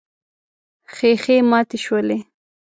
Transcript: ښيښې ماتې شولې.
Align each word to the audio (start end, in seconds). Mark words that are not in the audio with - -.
ښيښې 0.93 1.37
ماتې 1.49 1.77
شولې. 1.83 2.17